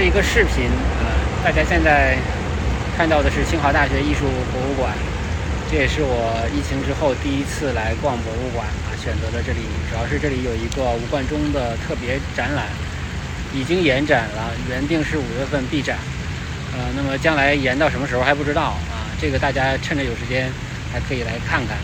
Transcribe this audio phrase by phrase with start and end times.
[0.00, 2.16] 是一个视频，呃，大家现在
[2.96, 4.90] 看到的是清华大学艺术博物馆，
[5.70, 9.60] 这也是我疫情之后第一次来逛博物馆啊，选择了这里，
[9.90, 12.64] 主要是这里有一个吴冠中的特别展览，
[13.52, 15.98] 已经延展了，原定是五月份闭展，
[16.72, 20.48] 呃，那么将来延到什么时候还不知道啊，这个大家趁着有时间
[20.90, 21.76] 还可以来看看。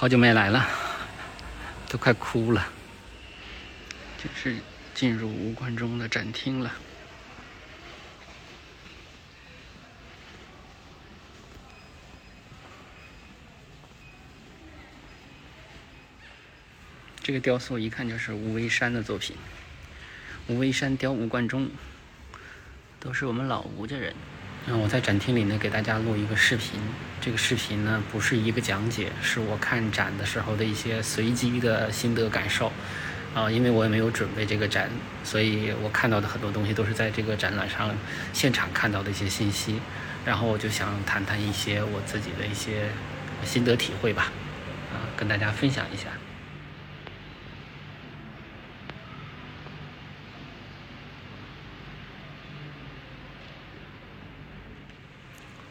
[0.00, 0.64] 好久没来了，
[1.88, 2.64] 都快哭了。
[4.16, 4.54] 就是
[4.94, 6.72] 进入吴冠中的展厅了。
[17.20, 19.34] 这个雕塑一看就是吴为山的作品。
[20.46, 21.68] 吴为山雕吴冠中，
[23.00, 24.14] 都是我们老吴家人。
[24.70, 26.78] 那我在展厅里呢，给大家录一个视频。
[27.22, 32.70] 这个视频呢，不是一个讲解，是我看展的时候的一些随机的心得感受。
[33.34, 34.90] 啊，因为我也没有准备这个展，
[35.24, 37.94] 所以我看到的很多东西都是在这个展览上
[38.34, 39.80] 现场看到的一些信息。
[40.26, 42.90] 然后我就想谈谈一些我自己的一些
[43.44, 44.30] 心得体会吧，
[44.92, 46.08] 啊，跟大家分享一下。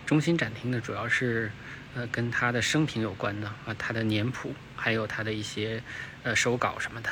[0.08, 1.52] 中心展厅呢，主要是，
[1.94, 5.83] 呃，跟他的生平有关的啊，他的年谱，还有他的一些，
[6.23, 7.09] 呃，手稿什么的，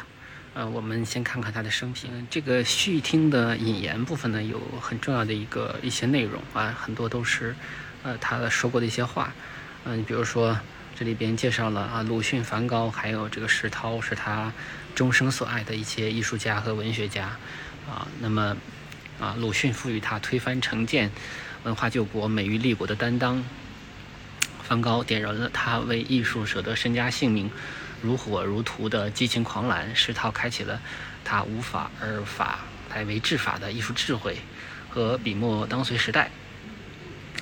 [0.53, 2.25] 呃，我们先看看他的生平。
[2.31, 7.53] 这个序厅的引言部分呢，有很重要的一个一些内容啊，很多都是，
[8.03, 9.33] 呃，他说过的一些话，
[9.83, 10.57] 嗯，比如说
[10.97, 14.53] 这里边介绍了啊，鲁迅、梵高还有这个石涛是他
[14.95, 17.37] 终生所爱的一些艺术家和文学家，
[17.89, 18.55] 啊，那么，
[19.19, 21.11] 啊，鲁迅赋予他推翻成见。
[21.65, 23.43] 文化救国、美育立国的担当，
[24.61, 27.49] 梵高点燃了他为艺术舍得身家性命、
[28.03, 29.95] 如火如荼的激情狂澜。
[29.95, 30.79] 石涛开启了
[31.23, 32.59] 他无法而法
[32.93, 34.37] 来为治法的艺术智慧
[34.91, 36.29] 和笔墨当随时代，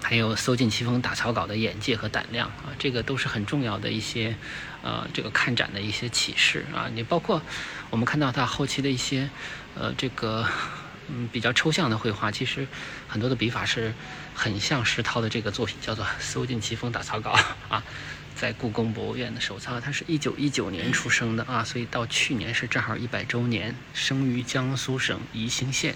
[0.02, 4.38] 还有搜尽奇峰打草稿的眼界和胆量啊，这个都是很重要的一些
[4.84, 6.88] 呃这个看展的一些启示啊。
[6.96, 7.42] 你包括
[7.90, 9.30] 我们看到他后期的一些
[9.76, 10.48] 呃这个。
[11.10, 12.68] 嗯，比较抽象的绘画，其实
[13.08, 13.94] 很多的笔法是
[14.34, 17.36] 很像石涛的这个作品，叫做《搜尽奇峰打草稿》
[17.74, 17.84] 啊，
[18.36, 19.82] 在故宫博物院的手藏。
[19.82, 25.96] 他是一九一九年出生的啊，所以到去年是正好一百周年，生于江苏省宜兴县。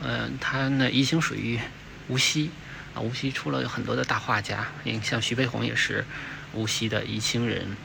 [0.00, 1.58] 嗯，他呢，宜兴属于
[2.06, 2.50] 无锡
[2.94, 4.68] 啊，无锡出了有很多的大画家，
[5.02, 6.04] 像徐悲鸿也是
[6.52, 7.76] 无锡的宜兴人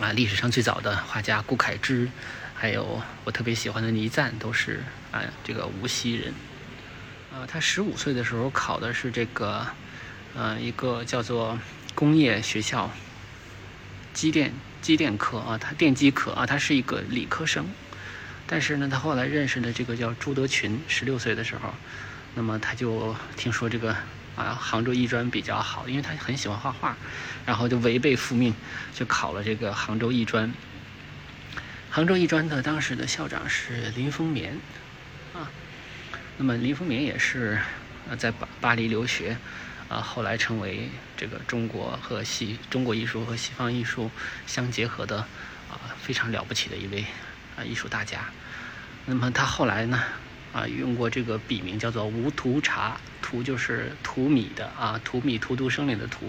[0.00, 0.12] 啊。
[0.12, 2.10] 历史上最早的画家顾恺之。
[2.58, 4.82] 还有我特别喜欢的倪瓒都是
[5.24, 6.34] 啊，这个无锡人。
[7.32, 9.66] 呃，他十五岁的时候考的是这个，
[10.34, 11.58] 呃，一个叫做
[11.94, 12.90] 工业学校
[14.12, 17.66] 机电机电科啊，他电机科啊，他是一个理科生。
[18.46, 21.74] 但是呢，他后来认识的这个叫朱德群，十六岁的时候，
[22.34, 23.94] 那么他就听说这个
[24.36, 26.96] 啊杭州艺专比较好，因为他很喜欢画画，
[27.44, 28.54] 然后就违背父命，
[28.94, 30.52] 就考了这个杭州艺专。
[31.90, 34.60] 杭州艺专的当时的校长是林风眠，
[36.38, 37.58] 那么林风眠也是
[38.10, 39.38] 呃在巴巴黎留学，
[39.88, 44.10] 啊，后来成为这个中国和西中国艺术和西方艺术
[44.46, 45.20] 相结合的
[45.70, 47.06] 啊非常了不起的一位
[47.56, 48.26] 啊艺术大家。
[49.06, 50.02] 那么他后来呢
[50.52, 56.26] 啊用过这个笔名叫做无荼茶，荼就是荼米的啊，荼米荼毒生灵的荼，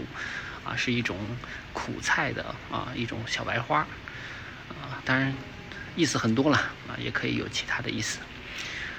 [0.64, 1.18] 啊是一种
[1.74, 3.80] 苦菜的啊一种小白花，
[4.70, 5.34] 啊当然。
[5.98, 6.58] 意思很多了
[6.88, 8.20] 啊，也可以有其他的意思。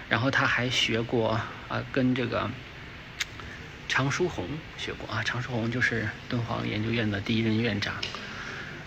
[0.08, 2.50] 然后他还学过啊，跟这个
[3.88, 5.22] 常书鸿学过啊。
[5.22, 7.94] 常书鸿就是敦煌研究院的第一任院长。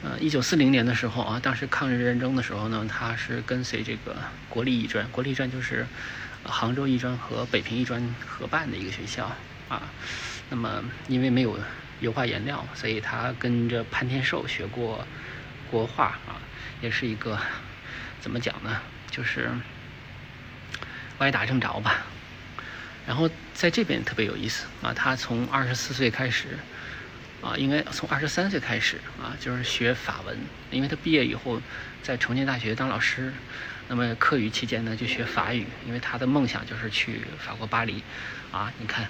[0.04, 4.18] 呃，一九四零年的时候啊，当时抗日战争的时候呢，他是跟随这个
[4.50, 5.86] 国立艺专，国立艺专就是
[6.44, 9.32] 杭州艺专和北平艺专合办的一个学校
[9.70, 9.84] 啊。
[10.50, 11.60] 那么因为没有
[12.00, 15.06] 油画颜料，所以他跟着潘天寿学过
[15.70, 16.42] 国画啊，
[16.82, 17.40] 也是一个。
[18.20, 18.80] 怎么讲呢？
[19.10, 19.50] 就是
[21.22, 22.02] 歪打正着吧。
[23.06, 26.58] 然后在这边特别有意思啊，他从二十四岁开始
[27.42, 30.38] 啊，应该从二十三岁开始啊，就是学法文。
[30.72, 31.62] 因为他毕业以后
[32.02, 33.32] 在重庆大学当老师，
[33.88, 38.04] 那么课余期间呢就学法语，因为他的梦想就是去法国巴黎
[38.52, 38.74] 啊。
[38.80, 39.08] 你看，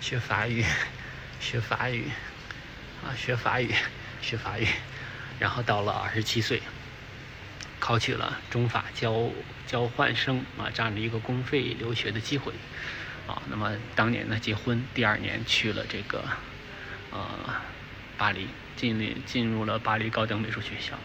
[0.00, 0.64] 学法语，
[1.38, 2.10] 学法语，
[3.02, 3.72] 啊，学法语，
[4.20, 4.66] 学法语，
[5.38, 6.60] 然后到了二十七岁。
[7.80, 9.28] 考取了中法交
[9.66, 12.52] 交换生啊这样的一个公费留学的机会，
[13.26, 16.22] 啊，那么当年呢结婚，第二年去了这个
[17.10, 17.26] 呃
[18.16, 18.46] 巴黎，
[18.76, 20.96] 进入进入了巴黎高等美术学校。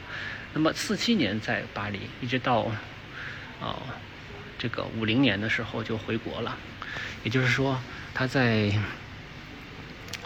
[0.54, 2.72] 那么四七年在巴黎，一直到
[3.60, 3.76] 哦
[4.60, 6.56] 这个五零年的时候就回国了。
[7.24, 7.80] 也就是说，
[8.14, 8.72] 他在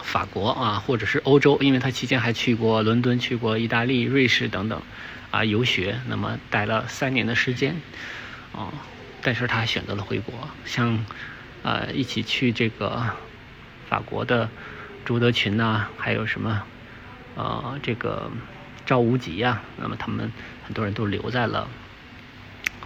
[0.02, 4.82] 法国啊，或者是欧洲，因为他期间还去过伦敦、去过意大利、瑞士等等
[5.30, 7.76] 啊游学，那么待了三年的时间
[8.52, 8.72] 啊，
[9.22, 11.04] 但是他选择了回国，像。
[11.62, 13.04] 呃，一起去这个
[13.86, 14.48] 法国的
[15.04, 16.62] 朱德群呐，还有什么
[17.34, 18.30] 呃，这个
[18.86, 20.32] 赵无极呀，那么他们
[20.64, 21.68] 很多人都留在了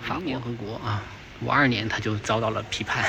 [0.02, 1.04] 法国回国啊。
[1.38, 3.08] 五二年他就遭到了批判，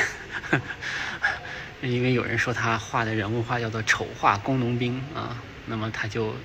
[1.81, 6.35] 因为有人说他画的人物画叫做丑画工农兵啊，那么他就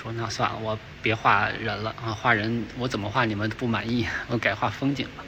[0.00, 5.24] 说那算了，我别画人了啊，画人我怎么画你们不满意，我改画风景了。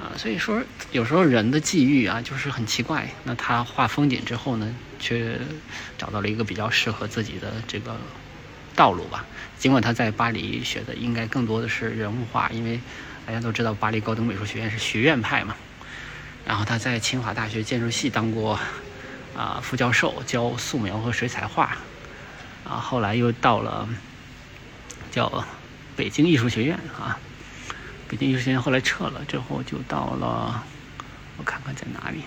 [0.00, 0.60] 啊，所以说
[0.90, 3.08] 有时候人的际遇啊，就是很奇怪。
[3.22, 5.38] 那他画风景之后呢，却
[5.96, 7.96] 找到了一个比较适合自己的这个
[8.74, 9.24] 道路吧。
[9.56, 12.80] 尽管他在巴黎学的应该更多的是人物画，因为
[13.24, 15.54] 大家都知道巴黎高等美术学院是学院派嘛。
[16.44, 18.58] 然后他在清华大学建筑系当过
[19.36, 21.76] 啊副教授，教素描和水彩画。
[22.64, 23.88] 啊，后来又到了
[25.10, 25.44] 叫
[25.96, 27.18] 北京艺术学院啊。
[28.06, 30.62] 北京艺术学院后来撤了，之后就到了，
[31.36, 32.20] 我看看在哪里，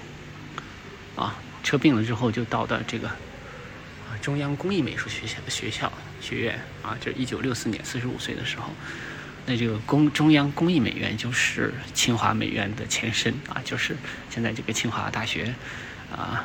[1.16, 8.72] 啊，撤并了之后就到的这个啊中央工艺美术学校学校学院啊，就是一九六四年四十五岁的时候，
[9.46, 13.96] 那这个工中央工艺美院就是清华美院的前身啊，就是
[14.30, 15.54] 现在这个清华大学
[16.12, 16.44] 啊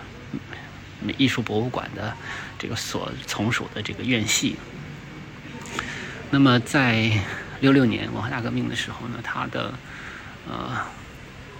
[1.18, 2.16] 艺术博物馆的
[2.58, 4.56] 这个所从属的这个院系，
[6.30, 7.10] 那么在。
[7.62, 9.72] 六六年文化大革命的时候呢，他的
[10.48, 10.76] 呃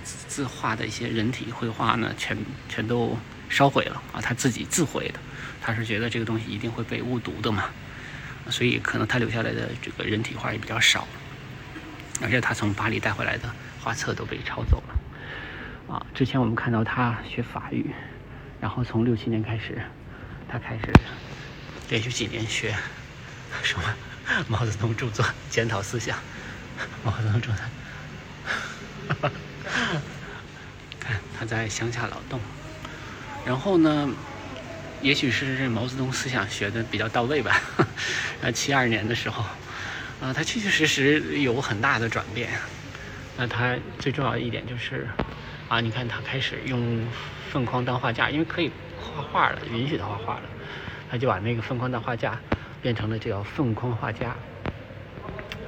[0.02, 2.36] 自画的一些人体绘画呢，全
[2.68, 3.16] 全都
[3.48, 5.20] 烧毁了啊，他自己自毁的。
[5.60, 7.66] 他是觉得这个东西一定会被误读的嘛，
[8.50, 11.06] 所以可能他留下来的这个人体画也比较少，
[12.20, 13.48] 而且他从巴黎带回来的
[13.80, 16.04] 画册都被抄走了啊。
[16.12, 17.92] 之前我们看到他学法语，
[18.62, 19.82] 然后从六七年开始，
[20.48, 20.84] 他开始
[21.90, 22.72] 连续几年学
[23.64, 23.84] 什么。
[24.46, 26.16] 毛泽东著作检讨思想，
[27.02, 29.30] 毛泽东著作，
[31.00, 32.40] 看 他在乡下劳动，
[33.44, 34.08] 然后呢，
[35.02, 37.60] 也许是毛泽东思想学的比较到位吧。
[38.42, 39.42] 啊，七二年的时候，
[40.20, 42.48] 啊，他确确实实有很大的转变。
[43.36, 45.08] 那他最重要的一点就是，
[45.72, 47.06] 啊，你看他开始用
[47.48, 48.70] 粪筐当画架，因为可以
[49.00, 50.42] 画画了，允许他画画了，
[51.10, 52.38] 他就把那个粪筐当画架。
[52.82, 54.34] 变成了叫凤框画家，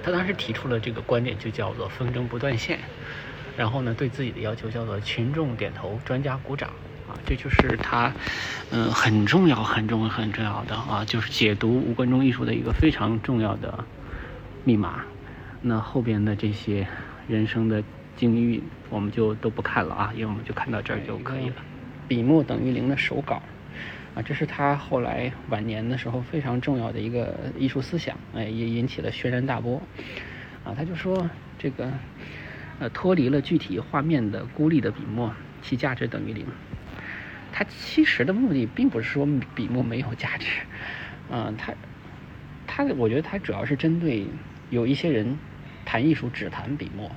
[0.02, 2.80] 他当时提出了这个观点，就叫做风筝不断线。
[3.56, 6.70] 然后呢，对自己的要求叫做群众点头，专家鼓掌
[7.08, 8.12] 啊，这就是他，
[8.72, 13.84] 嗯，很重要、很重要、很重要的啊，就是解读吴冠中艺术的一个非常重要的
[14.64, 15.04] 密码。
[15.62, 16.84] 那后边的这些
[17.28, 17.80] 人生的
[18.16, 21.56] 境遇，我们就都不看了啊，因为我们就看到这儿就可以了。
[22.06, 23.42] 笔墨等于零的手稿。
[24.14, 29.82] 啊，这是他后来晚年的时候非常重要的一个艺术思想，哎，也引起了轩然大波。
[30.62, 31.28] 啊，他就说
[31.58, 31.92] 这个，
[32.78, 36.46] 呃，脱离了具体画面的孤立的笔墨，其价值等于零。
[37.52, 40.46] 他其实的目的并不是说笔墨没有价值，
[41.28, 41.74] 嗯， 他，
[42.68, 44.28] 他，我觉得他主要是针对
[44.70, 45.36] 有一些人
[45.84, 47.10] 谈艺术只谈笔墨，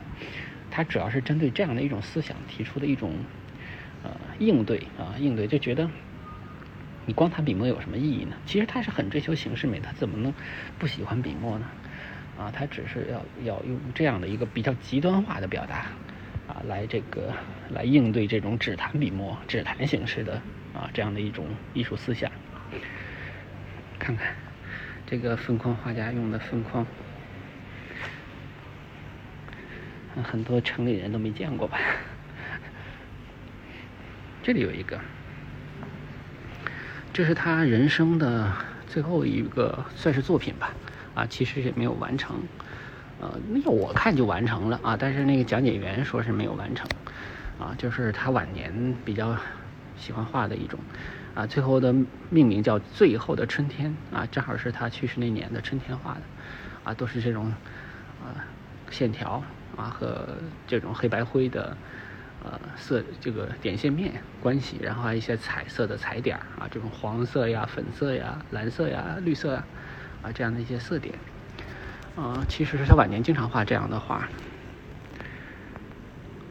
[0.70, 3.14] 他主要是针对这样的一种思想提出的一种
[4.04, 5.90] 呃应对啊应对，就觉得。
[7.10, 8.36] 你光谈笔墨有什么意义呢？
[8.46, 10.34] 其实他是很追求形式美，他怎么能
[10.78, 11.66] 不喜欢笔墨呢？
[12.38, 15.86] 啊，他只是要要用这样的一个比较极端化的表达，
[16.50, 17.32] 啊，来这个
[17.70, 20.34] 来应对这种只谈笔墨、只谈形式的
[20.74, 22.30] 啊这样的一种艺术思想。
[23.98, 24.36] 看看
[25.06, 26.86] 这个分框画家用的分框，
[30.24, 31.78] 很多城里人都没见过吧？
[34.44, 35.00] 这里有一个。
[37.14, 38.54] 这是他人生的
[38.88, 40.72] 最后一个算是作品吧，
[41.16, 42.36] 啊，其实也没有完成，
[43.20, 46.88] 呃，那个我看就完成了啊，但是那个讲解员说是没有完成，
[47.60, 49.36] 啊，就是他晚年比较
[49.98, 50.80] 喜欢画的一种，
[51.34, 51.92] 啊，最后的
[52.30, 56.22] 命名叫《最后的春天》，啊，正好是他去世那年的春天画的，
[56.84, 57.52] 啊，都是这种
[58.24, 58.46] 啊
[58.92, 59.44] 线条。
[59.78, 60.28] 啊和
[60.68, 61.78] 这种黑白灰的。
[62.44, 69.66] 呃，色这个点线面关系，然后还有一些彩色的彩点啊，这种黄色呀、粉色呀、蓝色呀、绿色呀，
[70.22, 71.16] 啊，这样的一些色点，
[72.16, 74.30] 啊，其实是他晚年经常画这样的画。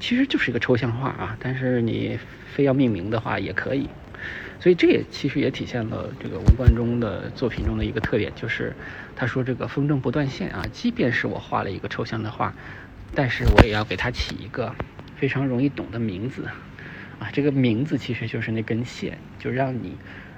[0.00, 2.18] 其实就是一个抽象画啊，但是你
[2.52, 3.88] 非要命名的话也可以。
[4.58, 8.74] 所以这也其实也体现了这个吴冠中的作品中的一个特点，就是
[9.14, 12.52] 他说这个风筝不断线啊，即便是我画了一个抽象的画，
[13.16, 14.72] 但是我也要给它起一个
[15.16, 16.44] 非常容易懂的名字
[17.18, 17.30] 啊。
[17.32, 19.96] 这个名字其实就是那根线，就让你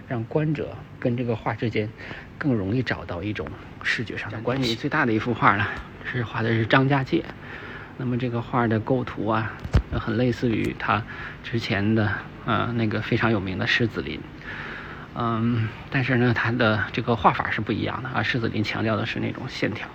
[0.09, 1.91] 让观者跟这个画之间
[2.39, 3.49] 更容易找到一种
[3.83, 4.77] 视觉上的关系。
[4.77, 5.67] 最大的一幅画呢，
[6.11, 7.25] 是画的是张家界。
[7.99, 9.53] 那么这个画的构图啊，
[9.91, 11.03] 很类似于他
[11.43, 12.13] 之前的
[12.47, 14.21] 呃那个非常有名的狮子林，
[15.21, 18.23] 嗯，但是呢，它的这个画法是不一样的啊。
[18.23, 19.89] 狮子林强调的是那种线条，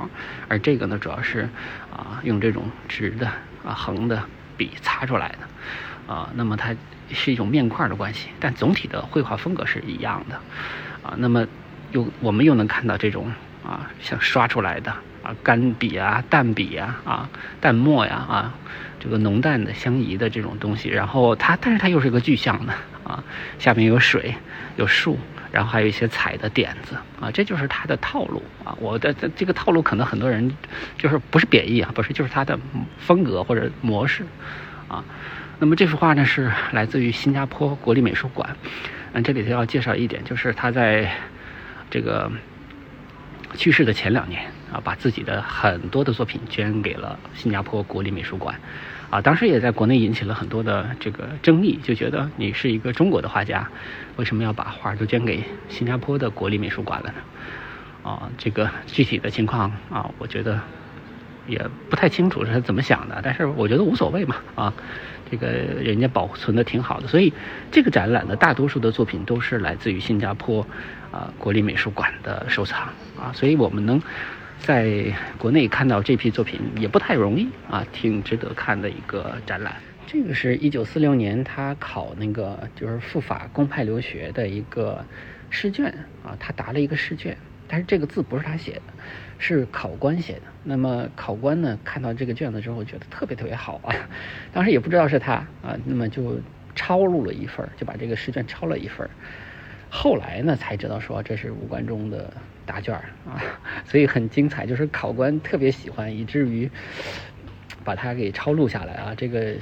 [0.50, 1.48] 而这个呢，主要是
[1.92, 3.28] 啊用这种直的
[3.66, 4.22] 啊横的
[4.58, 6.30] 笔擦出来的啊。
[6.36, 6.76] 那么它
[7.14, 10.36] 是一种面块的关系，但总体的绘画风格是一样的
[11.08, 11.14] 啊。
[11.18, 11.48] 那么
[11.94, 13.32] 又我们又能看到这种
[13.66, 14.94] 啊像刷出来的。
[15.24, 17.30] 啊，干笔啊，淡笔啊，啊，
[17.62, 18.54] 淡墨呀，啊，
[19.00, 23.24] 这个浓淡的相宜的这种东西，然后它，但是它又是一个具象的啊，
[23.60, 24.36] 下面有水，
[24.76, 25.18] 有树，
[25.52, 28.76] 然后还有一些彩的点子啊，这就是它的套路啊。
[28.80, 30.56] 我的这个套路可能很多人
[30.98, 32.60] 就是不是贬义啊，不是，就是它的
[32.98, 34.26] 风格或者模式
[34.88, 35.04] 啊。
[35.60, 38.56] 那么这幅画呢是来自于新加坡国立美术馆，
[39.14, 41.12] 嗯，这里头要介绍一点，就是他在
[41.90, 42.32] 这个
[43.56, 44.42] 去世的前两年。
[44.74, 48.60] 啊，把自己的很多的作品捐给了新加坡国立美术馆，
[49.14, 53.70] 啊，当时也在国内引起了很多的这个争议，就觉得你是一个中国的画家，
[54.16, 58.10] 为什么要把画都捐给新加坡的国立美术馆了呢？
[58.10, 60.60] 啊，这个具体的情况啊，我觉得
[61.46, 64.74] 也不太清楚是怎么想的，但是我觉得无所谓嘛，啊，
[65.30, 67.32] 这个人家保存的挺好的，所以
[67.72, 70.66] 这个展览的大多数的作品都是来自于新加坡
[71.12, 74.02] 啊国立美术馆的收藏啊，所以我们能。
[74.64, 79.76] 在国内看到这批作品也不太容易啊，挺值得看的一个展览。
[80.08, 85.06] 这个是一九四六年他考那个就是赴法公派留学的一个
[85.50, 85.94] 试卷
[86.24, 88.94] 啊，他答了一个试卷，但是这个字不是他写的，
[89.38, 90.44] 是考官写的。
[90.64, 93.94] 那么考官呢看到这个卷子之后觉得特别特别好啊，
[94.54, 96.40] 当时也不知道是他啊，那么就
[96.74, 99.10] 抄录了一份，就把这个试卷抄了一份。
[99.94, 102.34] 后来呢才知道说这是五官中的。
[102.66, 103.44] 答卷儿啊，
[103.86, 106.72] 所以很精彩，就是考官特别喜欢，以至于
[107.84, 109.14] 把它给抄录下来啊。
[109.18, 109.54] 这个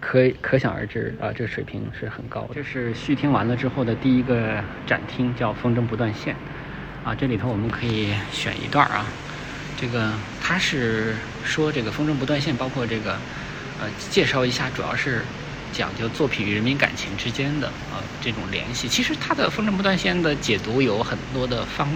[0.00, 2.48] 可可想而知啊，这水平是很高的。
[2.52, 6.36] 这是续听完了之后的第一个展厅，叫“风筝不断线”
[7.02, 7.14] 啊。
[7.14, 9.06] 这里头我们可以选一段啊。
[9.80, 13.12] 这个他是说这个“风筝不断线”，包括这个
[13.80, 15.22] 呃，介绍一下，主要是。
[15.72, 21.88] 讲究作品与人民感情之间的啊这种联系，其实它的风筝不断线的解读有很多的方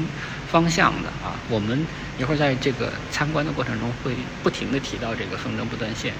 [0.50, 1.34] 方向的啊。
[1.48, 1.86] 我们
[2.18, 6.12] 一会儿在这个参观的过程中会不停的提到这个风筝不断线。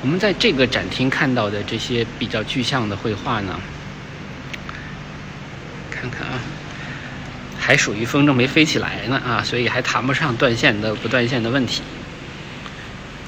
[0.00, 3.60] 我们在这个展厅看到的这些比较具象的绘画呢，
[5.90, 6.40] 看看啊。
[7.64, 11.80] 还属于风筝没飞起来呢啊，所以还谈不上断线的不断线的问题。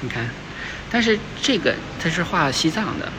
[0.01, 0.29] 你看，
[0.91, 3.09] 但是这个它是画西藏的，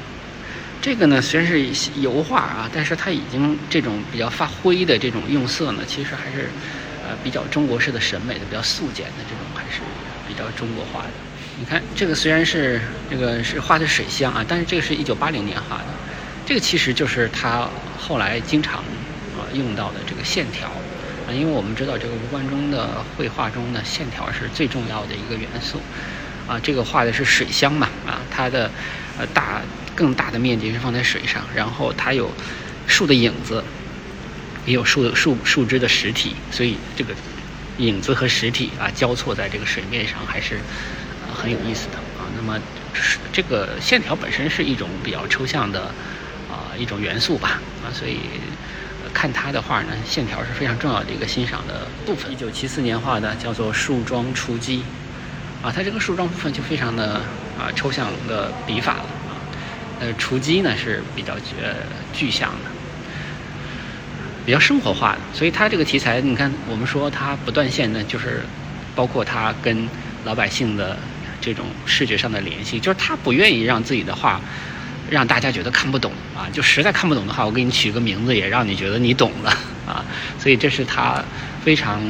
[0.82, 6.50] 这个呢虽然是油画啊，但是它已经这种比较发灰的这种用色呢，其实还是
[7.02, 9.80] 呃比较中国式的审美的，比较素简的这种，还是
[10.28, 11.11] 比较中国化的。
[11.58, 12.78] 你看这个虽然是
[13.11, 15.87] 这个是画的水乡啊，但是这个是一九八零年画的，
[16.44, 17.66] 这个其实就是他
[17.99, 18.85] 后来经常
[19.35, 20.70] 啊用到的这个线条。
[21.26, 25.80] 啊，因为我们知道这个吴冠中的绘画中呢，线条是最重要的一个元素。
[26.47, 28.71] 啊，这个画的是水乡嘛，啊，它的
[29.18, 29.61] 呃大
[29.97, 32.30] 更大的面积是放在水上，然后它有
[32.87, 33.64] 树的影子，
[34.64, 37.12] 也有树的树树枝的实体，所以这个
[37.78, 40.61] 影子和实体啊交错在这个水面上，还是
[41.35, 42.30] 很有意思的啊。
[42.37, 42.61] 那么
[43.33, 45.87] 这个线条本身是一种比较抽象的
[46.49, 48.21] 啊一种元素吧，啊，所以。
[49.16, 52.30] 看他的画呢，线条是非常重要的一个欣赏的部分。
[52.30, 54.80] 一九七四年画的叫做《树桩雏鸡》，
[55.66, 57.14] 啊，它这个树桩部分就非常的
[57.58, 59.40] 啊抽象的笔法了啊。
[60.00, 61.76] 呃，雏鸡呢是比较呃
[62.12, 62.70] 具象的，
[64.44, 65.18] 比较生活化的。
[65.32, 68.42] 所以它这个题材，你看我们说它不断线呢，就是
[68.94, 69.88] 包括它跟
[70.26, 70.94] 老百姓的
[71.40, 74.38] 这种视觉上的联系，就是他不愿意让自己的画。
[75.11, 79.51] 让大家觉得看不懂啊，就实在看不懂的话，我给你取个名字，也让你觉得你懂了
[79.87, 80.05] 啊。
[80.39, 81.23] 所以这是他
[81.65, 82.03] 非常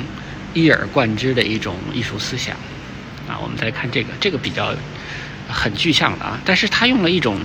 [0.54, 2.56] 一以贯之的一种艺术思想
[3.28, 3.38] 啊。
[3.40, 4.74] 我们再看这个，这个比较
[5.48, 7.38] 很具象的啊，但是他用了一种，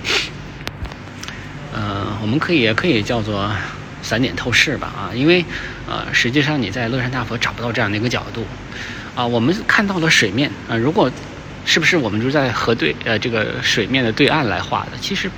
[1.72, 3.50] 呃，我们可以也可以叫做
[4.02, 5.44] 散点透视吧啊，因为
[5.86, 8.46] 呃，实际上你在乐山大佛找不到这样的一个角度，
[9.14, 11.10] 啊，我们看到了水面啊，如果
[11.64, 14.92] 是不是我们就在河对呃这个水面的对岸来画的？
[15.00, 15.30] 其实，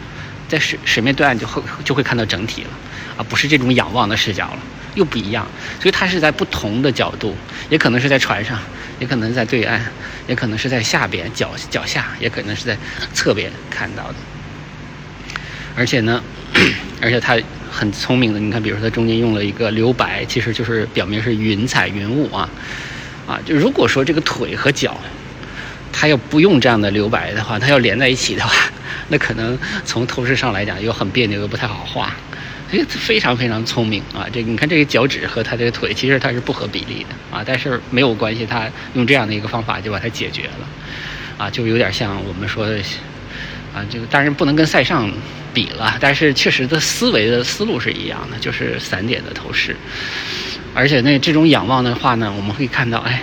[0.48, 2.70] 在水水面对岸就会就会看到整体了，
[3.18, 4.58] 啊，不是这种仰望的视角了，
[4.94, 5.46] 又不一样。
[5.80, 7.36] 所以它是在不同的角度，
[7.68, 8.58] 也可能是在船上，
[8.98, 9.80] 也可能在对岸，
[10.26, 12.76] 也可能是在下边脚脚下，也可能是在
[13.12, 14.14] 侧边看到的。
[15.76, 16.22] 而且呢，
[17.02, 17.38] 而且它
[17.70, 22.48] 很聪明的，你看，比如说它中间用了一个留白，其实就是表明是云彩云雾啊，
[23.26, 24.96] 啊，就如果说这个腿和脚，
[25.94, 28.52] 它要不用这样的留白的话，它要连在一起的话，
[29.08, 32.12] 那可能从透视上来讲又很别扭，又不太好画。
[32.72, 34.26] 哎，非常非常聪明啊！
[34.32, 40.66] 这你看这个脚趾和它这个腿，其实它是不合比例的啊，但是没有关系，它用这样的一个方法就把它解决了，
[41.38, 42.78] 啊，就有点像我们说的。
[43.74, 45.10] 啊，这个当然不能跟塞尚
[45.52, 49.74] 比了，但是确实的思维的思路是一样的，就是散点的透视，
[50.72, 53.20] 而且那这种仰望的话呢，我们会看到，哎，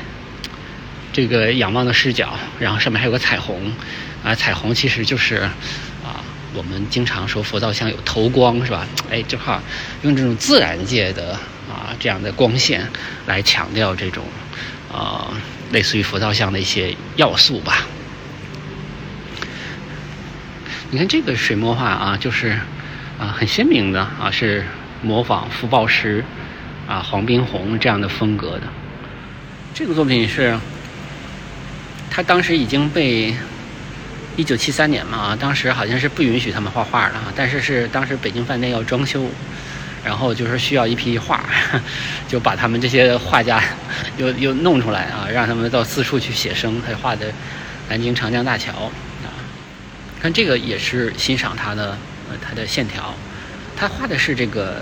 [1.14, 3.74] 这个仰望的视角，然后上面还有个彩虹，
[4.24, 5.38] 啊，彩虹其实就是
[6.04, 8.88] 啊，我们经常说佛造像有头光是吧？
[9.10, 9.62] 哎，正好
[10.04, 11.34] 用这种自然界的
[11.70, 12.88] 啊这样的光线
[13.26, 14.26] 来强调这种
[14.92, 15.34] 啊
[15.72, 17.86] 类似于佛造像的一些要素吧。
[20.92, 22.58] 你看这个水墨画啊，就是
[23.20, 24.66] 啊很鲜明的啊，是
[25.02, 26.24] 模仿福报石
[26.88, 28.64] 啊黄宾虹这样的风格的。
[29.74, 30.60] 这个作品是，
[32.14, 33.34] 他当时已经被
[34.36, 39.26] 一九七三年嘛，当时好像是不允许他们画画的，但是是当时北京饭店要装修，
[40.04, 41.46] 然后就是需要一批画，
[42.28, 43.64] 就把他们这些画家
[44.18, 47.32] 又又弄出来啊，让他们到四处去写生，他画的
[47.88, 48.74] 南京长江大桥
[49.24, 49.32] 啊。
[50.22, 51.98] 看这个也是欣赏他的，
[52.30, 53.14] 呃，它的线条，
[53.76, 54.82] 他画的是这个，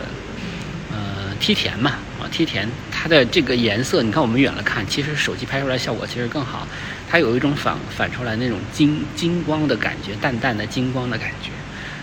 [0.92, 6.68] 呃，梯田嘛，啊，梯田，它的这个颜色，你看我们远了看，其实手机拍出来效果其实更好，
[7.10, 11.50] 它有一种反反出来那种金金光的感觉，淡淡的金光的感觉，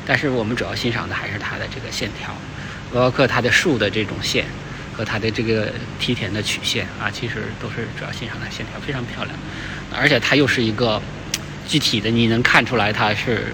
[0.05, 2.35] 但是我们主要欣赏的还是它的这个线条，
[2.93, 4.45] 包括它的树的这种线
[4.93, 9.39] 和它的这个梯田的曲线啊，其实都是主要欣赏它线条非常漂亮，
[9.95, 11.01] 而且它又是一个。
[11.69, 13.53] 具体的你能看出来它是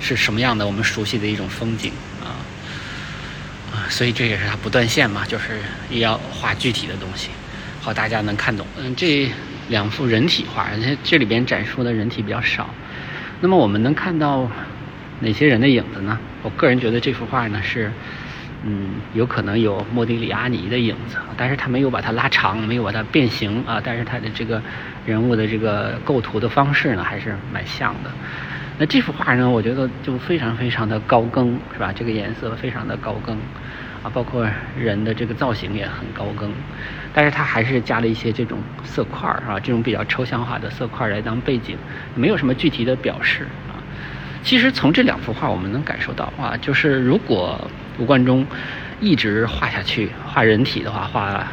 [0.00, 0.66] 是什么样的？
[0.66, 2.42] 我们熟悉的一种风景啊
[3.72, 7.28] 啊，所以这也是它不断线嘛，就是也要画具体的东西，
[7.80, 8.66] 好大家能看懂。
[8.76, 9.30] 嗯，这
[9.72, 12.70] 两幅人体画，而且这里边展出的人体比较少。
[13.40, 14.48] 那么我们能看到
[15.18, 16.16] 哪些人的影子呢？
[16.44, 17.90] 我个人觉得这幅画呢是。
[18.64, 23.82] 嗯，有可能有莫迪里阿尼的影子，但是他没有把它拉长，没有把它变形啊。
[23.82, 24.62] 但是他的这个
[25.04, 28.10] 人物的这个构图的方式呢，还是蛮像的。
[28.78, 31.92] 那这幅画呢，我觉得就非常非常的高更，是吧？
[31.92, 33.36] 这个颜色非常的高更
[34.02, 36.52] 啊，包括人的这个造型也很高更。
[37.14, 41.76] 但是它还是加了一些这种色块儿啊，这种比较抽象化的色块来当背景，
[42.14, 43.76] 没有什么具体的表示啊。
[44.42, 47.70] 其实从这两幅画我们能感受到啊，就是如果。
[47.98, 48.44] 吴冠中
[49.00, 51.46] 一直画下去，画人体的话，画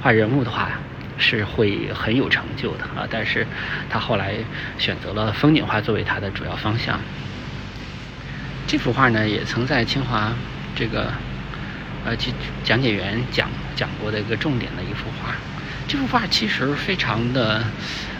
[0.00, 0.70] 画人物的话，
[1.18, 3.06] 是会很有成就的啊。
[3.10, 3.46] 但是
[3.90, 4.36] 他后来
[4.78, 6.98] 选择了风景画作为他的主要方向。
[8.66, 10.32] 这幅画呢，也曾在清华
[10.74, 11.12] 这个
[12.04, 12.34] 呃讲
[12.64, 15.34] 讲解员讲讲过的一个重点的一幅画。
[15.88, 17.64] 这幅画其实非常的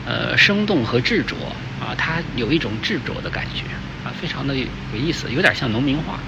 [0.05, 1.37] 呃生动和执着
[1.81, 3.63] 啊，它有一种执着的感觉
[4.05, 4.67] 啊，非常的有
[4.99, 6.19] 意思，有点像农民画。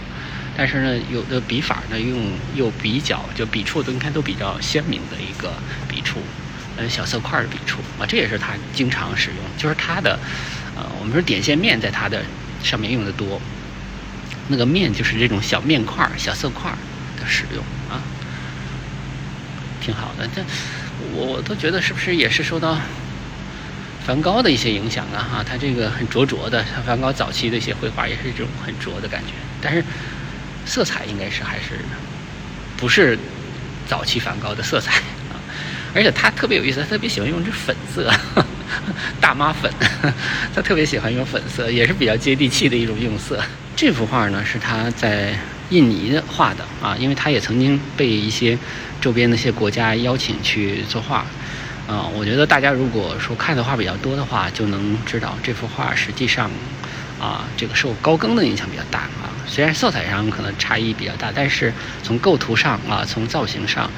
[0.56, 5.52] 但是呢，有的笔法呢用又比较就笔触都你看都比较鲜明的一个
[5.88, 6.20] 笔触，
[6.76, 10.16] 呃小色块的笔触啊，这也是他经常使用，就是他的，
[10.76, 12.22] 呃我们说点线面在他的
[12.62, 13.40] 上面用的多，
[14.46, 16.72] 那个面就是这种小面块小色块
[17.26, 18.02] 使用啊，
[19.80, 20.28] 挺好的。
[20.34, 20.42] 这
[21.12, 22.78] 我我都觉得是不是也是受到
[24.06, 25.18] 梵高的一些影响啊？
[25.18, 29.84] 哈，他这个很灼灼的，像梵高早期的一些绘画也是这种很灼的感觉，但是。
[30.66, 31.78] 色彩应该是还是
[32.78, 33.18] 不是
[33.86, 34.94] 早期梵高的色彩
[35.28, 35.36] 啊？
[35.94, 38.10] 而且他特别有意思，他特别喜欢用这粉色，
[39.20, 39.70] 大妈粉，
[40.56, 43.38] 他特别喜欢用粉色，也是比较接地气的一种用色。
[43.76, 45.38] 这幅画呢是他在
[45.70, 48.58] 印尼的画的啊，因为他也曾经被一些
[49.00, 51.26] 周边的一些国家邀请去作画
[51.88, 52.06] 啊。
[52.14, 56.50] 我觉得大家如果说看的画比较多的话，就能知道这幅画实际上
[57.20, 59.32] 啊，这个受高更的影响比较大啊。
[59.46, 61.72] 虽然色彩上可能差异比较大，但是
[62.02, 63.90] 从构图上啊，从造型上，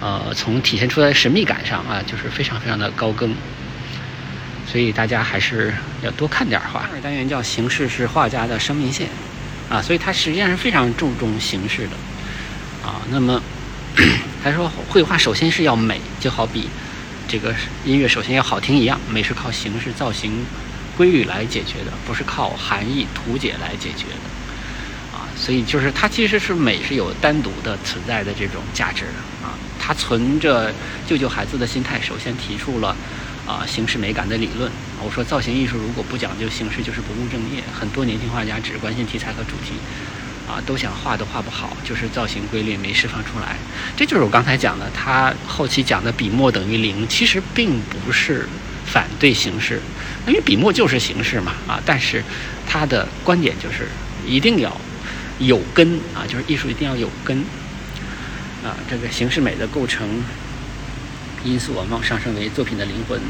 [0.00, 3.34] 呃，从体现出来的神秘感上啊，就是非常非常的高更。
[4.64, 6.86] 所以大家还是要多看点画。
[6.86, 9.08] 第二单元叫形式是画家的生命线，
[9.70, 11.96] 啊，所以它实际上是非常注重形式的，
[12.86, 13.42] 啊，那么
[14.42, 16.68] 他说绘画首先是要美，就好比
[17.28, 20.44] 这个音乐首先要好听一样，美是靠形式造型
[20.96, 25.28] 规律来解决的，不是靠含义图解来解决的啊。
[25.36, 29.54] 所以就是它其实是美是有单独的存在的这种价值的啊。
[29.84, 30.72] 他存着
[31.08, 32.96] 救救孩子的心态，首先提出了
[33.46, 34.70] 啊形式美感的理论。
[35.02, 37.62] 我说造型艺术如果不讲究形式，就是不务正业。
[37.72, 39.74] 很多年轻画家只关心题材和主题。
[40.44, 43.56] 啊，都想画都画不好，就是造型规律没释放出来。
[43.96, 48.46] 这就是我刚才讲的，他后期讲的笔墨等于零，其实并不是
[48.84, 49.80] 反对形式，
[50.26, 51.54] 因为笔墨就是形式嘛。
[51.68, 52.22] 啊，但是
[52.66, 53.88] 他的观点就是
[54.26, 54.76] 一定要
[55.38, 57.38] 有根啊，就是艺术一定要有根
[58.64, 58.76] 啊。
[58.90, 60.22] 这个形式美的构成
[61.44, 63.20] 因素往往上升为作品的灵魂、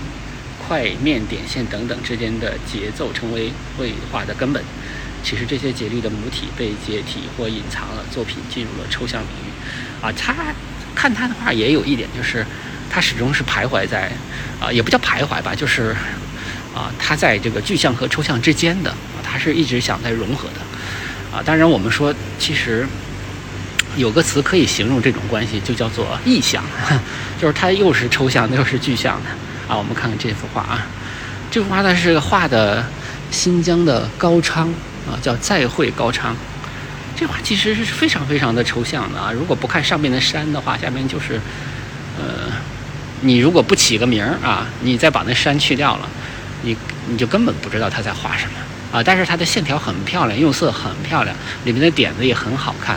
[0.66, 4.62] 块面、点线等等之间的节奏，成为绘画的根本。
[5.24, 10.04] 其实这些节律的母体被解体或隐藏了，作品进入了抽象领域。
[10.04, 10.34] 啊，他
[10.94, 12.44] 看他的话也有一点，就是
[12.90, 14.10] 他始终是徘徊在，
[14.60, 15.94] 啊，也不叫徘徊吧，就是
[16.74, 21.36] 啊，他在这个具象和抽象之间的，啊，他是一直想在融合的。
[21.36, 22.86] 啊，当然我们说，其实
[23.96, 26.62] 有个词可以形容这种关系，就叫做意象，
[27.40, 29.30] 就是它又是抽象的又是具象的。
[29.72, 30.86] 啊，我们看看这幅画啊，
[31.50, 32.84] 这幅画呢是画的
[33.30, 34.72] 新疆的高昌。
[35.04, 36.32] 啊，叫再会高昌，
[37.16, 39.32] 这画其实是非常非常的抽象的啊！
[39.32, 41.40] 如果不看上面的山的话，下面就是，
[42.16, 42.52] 呃，
[43.22, 46.08] 你如果不起个名儿啊，你再把那山去掉了，
[46.62, 46.76] 你
[47.08, 48.52] 你就根本不知道他在画什么
[48.96, 49.02] 啊！
[49.02, 52.96] 但是它的线条很漂亮，用色很漂亮，里面的点子也很好看，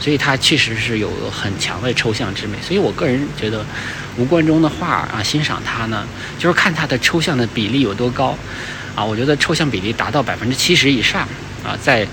[0.00, 2.56] 所以它确实是有很强的抽象之美。
[2.62, 3.64] 所以我个人觉得，
[4.16, 6.06] 吴冠中的画啊，欣赏它呢，
[6.38, 8.36] 就是看它的抽象的比例有多高。
[8.94, 11.22] 啊，我觉得抽象比例达到百分之七十以上
[11.64, 12.04] 啊，在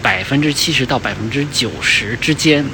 [0.00, 2.64] 百分之七十到百分之九十之间，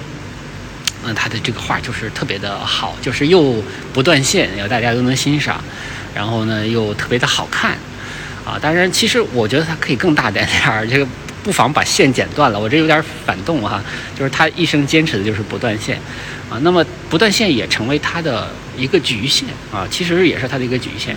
[1.02, 5.64] 嗯，他的这个画就是特别的好，就是又不断线，要大家都能欣赏，
[6.14, 7.70] 然后呢又特别的好看，
[8.44, 11.08] 啊，当然其实我觉得他可以更大胆点儿，这个
[11.42, 13.83] 不妨把线剪断了，我这有点反动哈，
[14.18, 15.96] 就是他一生坚持的就是不断线，
[16.48, 21.16] 啊，那么不断线也成为他的一个局限啊，其实也是他的一个局限。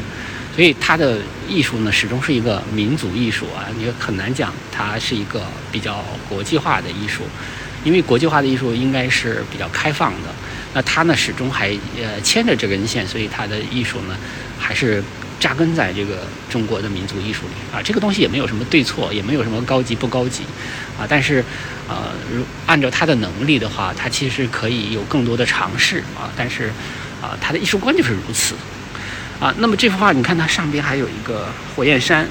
[0.55, 1.17] 所以他的
[1.49, 7.23] 艺术呢，始终是一个民族艺术啊，你很难讲它是一个比较国际化的艺术，
[7.83, 10.29] 因为国际化的艺术应该是比较开放的。
[10.73, 11.67] 那他呢，始终还
[12.01, 14.15] 呃牵着这根线，所以他的艺术呢，
[14.57, 15.03] 还是
[15.39, 16.19] 扎根在这个
[16.49, 17.81] 中国的民族艺术里啊。
[17.83, 20.43] 这个东西也没有什么对错，也没有什么高级不高级
[20.99, 21.05] 啊。
[21.07, 21.43] 但是，
[21.87, 26.29] 呃，如按照他的能力的话，他其实可以有更多的尝试啊。
[26.35, 26.71] 但是，
[27.21, 28.55] 啊，他的艺术观就是如此。
[29.37, 32.25] 啊，那么这幅画，你看它上边还有一个火焰山，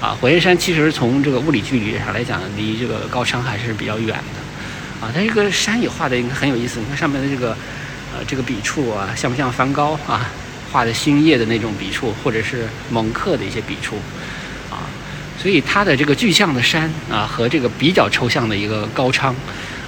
[0.00, 7.50] 啊，火焰山其实从这个物理距离上来讲，离这个高昌还是比较远的，啊，它这个山也画的很有意思，你看上面的这个，
[8.14, 10.30] 呃，这个笔触啊，像不像梵高啊
[10.70, 13.96] 画的星夜的那种笔触，或者是蒙克的一些笔触，
[14.70, 14.86] 啊，
[15.40, 19.34] 所以它的这个具象的山啊和这个比较抽象的一个高昌，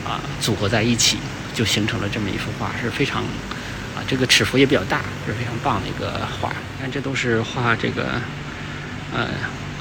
[0.04, 1.18] 啊，组合在一起，
[1.54, 3.22] 就形成了这么一幅画，是非常。
[3.92, 6.52] 啊这个尺幅也比较大，是非常棒的一个画。
[6.80, 8.20] 看，这都是画这个，
[9.12, 9.28] 呃，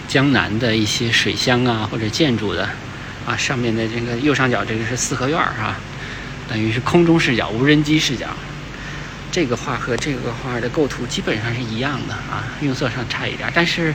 [0.07, 2.67] 江南的一些水乡啊，或者建筑的。
[3.25, 5.77] 啊，上面的这个右上角这个是四合院儿啊，
[6.49, 8.27] 等于是空中视角、无人机视角。
[9.31, 13.93] 这个画和这个画的构图基本上是一样的啊，用色上差一点，但是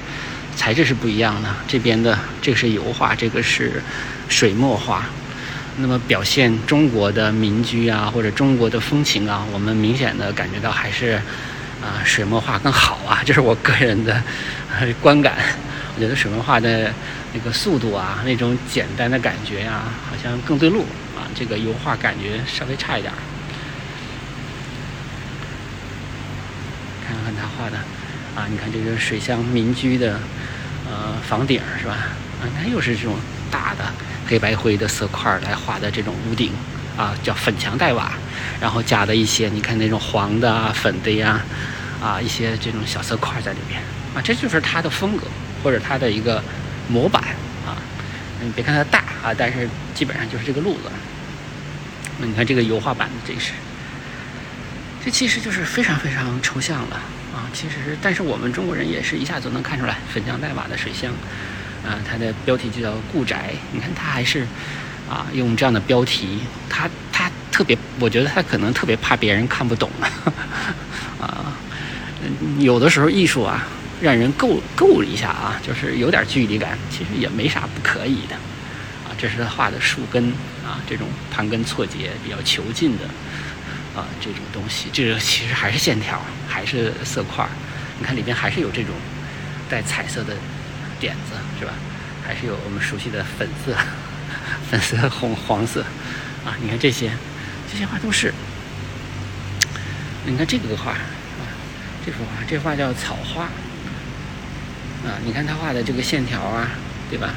[0.57, 1.49] 材质是不一样的。
[1.67, 3.83] 这边的这个是油画，这个是
[4.29, 5.05] 水墨画。
[5.77, 11.21] 那么表现中国的民居啊，或者中国的风情啊，我们明显的感觉到还是，
[11.83, 14.23] 啊，水墨画更好啊， 这是我个人的
[15.01, 15.35] 观感。
[15.97, 16.93] 我觉得水墨画的
[17.33, 20.83] 那个速度啊，那种简单的感觉呀，好像更对路
[21.17, 21.27] 啊。
[21.35, 23.19] 这个油画感觉稍微差一点儿。
[27.71, 27.79] 的，
[28.35, 30.19] 啊，你看这个水乡民居的，
[30.89, 31.93] 呃，房顶是吧？
[32.41, 33.17] 啊，它又是这种
[33.51, 33.85] 大的。
[34.27, 36.51] 黑白灰的色块来画的这种屋顶，
[36.97, 38.13] 啊，叫粉墙黛瓦，
[38.59, 41.43] 然后加的一些，你看那种黄的啊、粉的呀，
[42.03, 43.83] 啊，一些这种小色块在里面，
[44.15, 45.27] 啊，这就是它的风格
[45.63, 46.43] 或者它的一个
[46.89, 47.23] 模板
[47.67, 47.77] 啊。
[48.41, 50.91] 你别看它大啊，但是基本上就是这个路子。
[52.19, 53.53] 那你看这个油画版的，这是，
[55.05, 56.99] 这其实就是非常非常抽象了
[57.35, 57.51] 啊。
[57.53, 61.13] 其实，但是我们中国人也是一下子能看出来粉墙黛瓦的水乡。
[61.85, 63.53] 啊，它的标题就叫“故宅”。
[63.71, 64.47] 你看，他还是
[65.07, 66.39] 啊，用这样的标题。
[66.67, 69.91] 他他特别，我觉得他可能特别怕别人看不懂
[71.21, 71.53] 啊。
[72.59, 73.67] 有的时候艺术啊，
[74.01, 78.35] 让人够够一下啊，就是有点距离感，其实也没啥不可以的
[79.05, 79.13] 啊。
[79.19, 80.33] 这是他画的树根
[80.65, 83.05] 啊，这种盘根错节、比较遒劲的
[83.95, 87.47] 啊这种东西，这个其实还是线条，还是色块。
[87.99, 88.95] 你看里边还是有这种
[89.71, 90.35] 带彩色的
[90.99, 91.73] 点子，是吧？
[92.27, 93.77] 还是有我们熟悉的粉色、
[94.71, 95.83] 粉色、红、黄色
[96.45, 96.57] 啊。
[96.61, 97.13] 你看这些，
[97.71, 98.33] 这些画都是。
[100.27, 100.99] 你看这个画啊，
[102.05, 103.45] 这幅画，这画叫草画
[105.05, 105.21] 啊。
[105.25, 106.71] 你看他画的这个线条啊，
[107.11, 107.35] 对吧？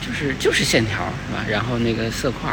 [0.00, 1.44] 就是就是线条是吧？
[1.48, 2.52] 然后那个色块，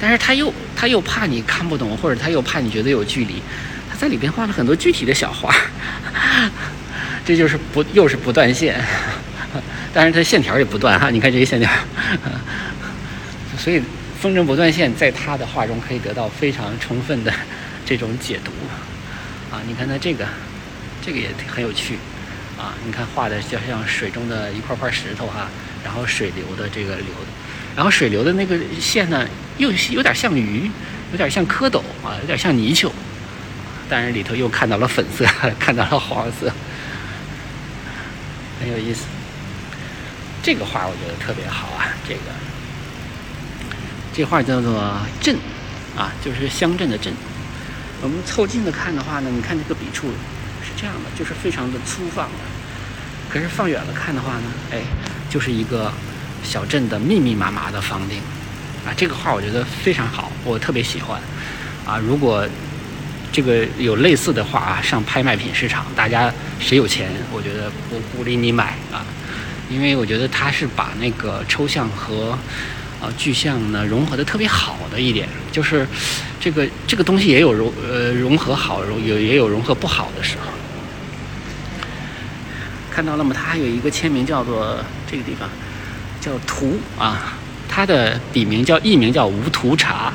[0.00, 3.42] 但是他又他又怕你看不懂，或者他又怕你觉得有距离，
[3.90, 5.54] 他在里边画了很多具体的小花。
[7.24, 8.80] 这就是不又是不断线，
[9.92, 11.10] 但是它线条也不断哈。
[11.10, 11.68] 你看这些线条，
[13.58, 13.82] 所以
[14.20, 17.32] 风筝不断线在他的画中可以得到非常充分的
[17.84, 18.52] 这种解读
[19.50, 19.60] 啊。
[19.66, 20.24] 你看他这个，
[21.04, 21.98] 这个也很有趣
[22.56, 22.74] 啊。
[22.84, 25.48] 你看画的就像水中的一块块石头哈，
[25.84, 27.06] 然后水流的这个流，
[27.76, 30.70] 然后水流的那个线呢，又有点像鱼，
[31.12, 32.90] 有点像蝌蚪啊，有点像泥鳅。
[33.88, 35.24] 但是里头又看到了粉色，
[35.60, 36.50] 看到了黄色，
[38.58, 39.04] 很有意思。
[40.42, 42.20] 这个画我觉得特别好啊，这个
[44.14, 45.36] 这画叫做“镇”，
[45.96, 47.12] 啊，就是乡镇的“镇”。
[48.02, 50.08] 我们凑近的看的话呢，你看这个笔触
[50.64, 52.28] 是这样的，就是非常的粗放。
[53.28, 54.82] 可是放远了看的话呢，哎，
[55.28, 55.92] 就是一个
[56.42, 58.18] 小镇的密密麻麻的房顶。
[58.86, 61.20] 啊，这个画我觉得非常好，我特别喜欢。
[61.84, 62.46] 啊，如果
[63.32, 69.04] 这个有类似的画啊，上拍卖品市场，大家谁有钱，我觉得我鼓励你买啊，
[69.68, 72.30] 因为我觉得它是把那个抽象和
[73.00, 75.86] 啊具象呢融合的特别好的一点，就是
[76.40, 80.52] 这个这个东西也有融呃融合好融有也有融合不好的时候。
[82.88, 83.34] 看到了吗？
[83.36, 84.78] 它还有一个签名叫做
[85.10, 85.48] 这个地方
[86.26, 90.12] 叫图啊，它的笔名叫艺名叫无图茶，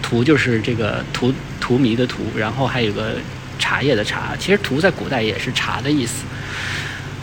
[0.00, 1.32] 图就是这个图。
[1.64, 3.14] 荼蘼的荼，然后还有个
[3.56, 4.34] 茶叶的茶。
[4.36, 6.24] 其实荼在古代也是茶的意思，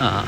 [0.02, 0.26] 啊。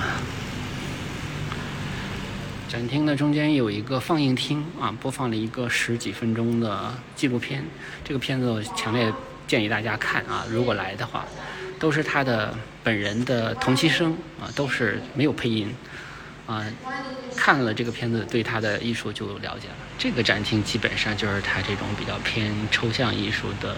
[2.67, 7.63] 展厅的中间有一个放映厅啊，播放了一个十几分钟的纪录片。
[8.03, 9.11] 这个片子我强烈
[9.47, 11.25] 建议大家看啊，如果来的话，
[11.79, 14.11] 都是他的本人的同期声
[14.41, 15.73] 啊，都是没有配音
[16.45, 16.65] 啊。
[17.36, 19.75] 看了这个片子，对他的艺术就了解了。
[19.97, 23.75] 这个展厅基本上就是他这种比较偏抽象艺术的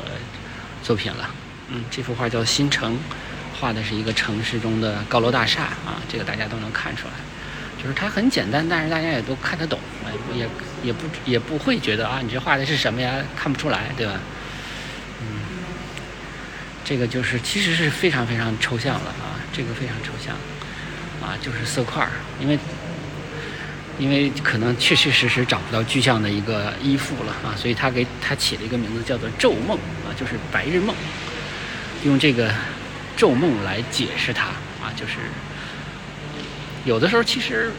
[0.83, 1.29] 作品了。
[1.69, 2.93] 嗯，这幅画叫《新城》，
[3.57, 7.13] 画的是一个城市中的高楼大厦啊，这个大家都能看出来。
[7.81, 9.79] 就是它很简单，但是大家也都看得懂，
[10.33, 10.47] 也
[10.83, 13.23] 也不也不会觉得啊，你这画的是什么呀？
[13.35, 14.19] 看不出来，对吧？
[15.21, 15.39] 嗯，
[16.83, 20.35] 这个就是其实是非常非常抽象了啊，这个非常抽象
[21.23, 22.07] 啊，就是色块，
[22.39, 22.59] 因为。
[23.99, 30.95] 因为可能确确实实找不到具象的一个依附了啊，所以他给他起了一个名字叫做“昼梦”啊，就是白日梦，
[32.03, 32.51] 用这个
[33.15, 34.45] “昼梦”来解释它
[34.81, 35.19] 啊，就是
[36.85, 37.71] 有的时候其实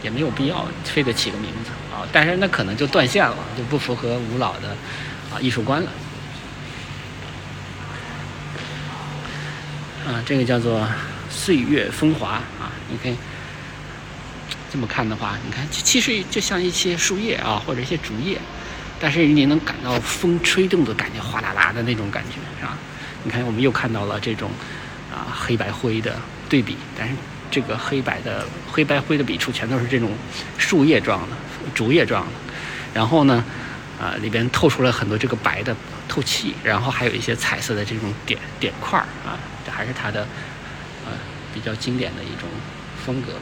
[0.00, 4.68] 也没有必要非得起个名字啊，但是那可能就断线了，就不符合吴老的
[5.34, 5.90] 啊艺术观了。
[10.06, 10.88] 啊，这个叫做
[11.32, 13.16] “岁月风华”啊，你可以。
[14.70, 18.38] 这么看的话，你看，其实就像一些树叶啊，或者一些竹叶，
[18.98, 22.74] 但是你能感到风吹动的感觉，哗啦啦的那种感觉，是吧？
[23.22, 24.50] 你看，我们又看到了这种
[25.12, 26.18] 啊黑白灰的
[26.48, 27.14] 对比，但是
[27.50, 30.10] 这个黑白的黑白灰的笔触全都是这种
[30.56, 31.36] 树叶状的、
[31.74, 32.32] 竹叶状的，
[32.94, 33.44] 然后呢，
[34.00, 35.76] 啊里边透出了很多这个白的
[36.08, 40.26] 透气，然后还有一些彩色的这种点点块儿啊，这还是它的
[41.54, 42.48] 比较经典的一种
[43.04, 43.32] 风格。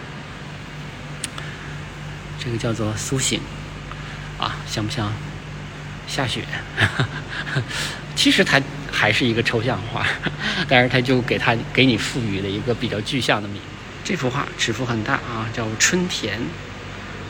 [2.42, 3.40] 这个叫做苏醒，
[4.38, 5.12] 啊，像不像
[6.06, 6.42] 下雪？
[8.16, 10.06] 其实它还是一个抽象画，
[10.68, 13.60] 但是它就给它给你赋予了一个比较具象的名。
[14.02, 16.40] 这幅画尺幅很大啊，叫春田，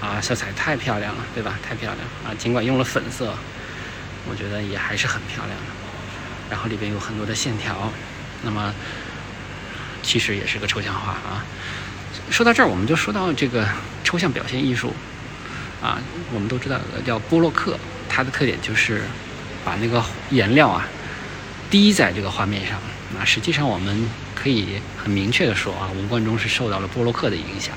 [0.01, 1.59] 啊，色彩太漂亮了，对吧？
[1.63, 2.35] 太漂亮啊！
[2.39, 3.35] 尽管用了粉色，
[4.29, 5.67] 我觉得也还是很漂亮的。
[6.49, 7.93] 然后里边有很多的线条，
[8.43, 8.73] 那么
[10.11, 11.45] 其实也是个抽象画啊。
[12.31, 13.65] 说到这儿，我们就说到这个
[14.03, 14.93] 抽象表现艺术，
[15.81, 16.01] 啊，
[16.35, 19.03] 我们都知道叫波洛克，它的特点就是
[19.65, 20.89] 把那个颜料啊
[21.71, 22.77] 滴在这个画面上。
[23.17, 27.73] 那实际上我们可以很明确的说啊，吴冠中是受到了波洛克的影响。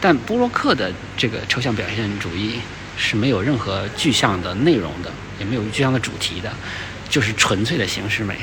[0.00, 2.60] 但波洛克的这个抽象表现主义
[2.96, 6.50] 是没有任何具象的内容的，也没有具象的主题的，
[7.10, 8.38] 就是纯粹的形式美。